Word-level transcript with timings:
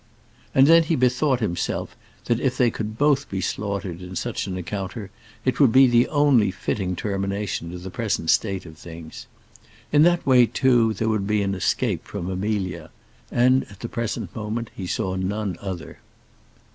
And 0.55 0.65
then 0.65 0.81
he 0.85 0.95
bethought 0.95 1.41
himself 1.41 1.95
that 2.25 2.39
if 2.39 2.57
they 2.57 2.71
could 2.71 2.97
both 2.97 3.29
be 3.29 3.39
slaughtered 3.39 4.01
in 4.01 4.15
such 4.15 4.47
an 4.47 4.57
encounter 4.57 5.11
it 5.45 5.59
would 5.59 5.71
be 5.71 5.85
the 5.85 6.07
only 6.07 6.49
fitting 6.49 6.95
termination 6.95 7.69
to 7.69 7.77
the 7.77 7.91
present 7.91 8.31
state 8.31 8.65
of 8.65 8.79
things. 8.79 9.27
In 9.91 10.01
that 10.01 10.25
way, 10.25 10.47
too, 10.47 10.93
there 10.95 11.07
would 11.09 11.27
be 11.27 11.43
an 11.43 11.53
escape 11.53 12.05
from 12.05 12.31
Amelia, 12.31 12.89
and, 13.29 13.63
at 13.65 13.81
the 13.81 13.89
present 13.89 14.35
moment, 14.35 14.71
he 14.75 14.87
saw 14.87 15.13
none 15.15 15.55
other. 15.61 15.99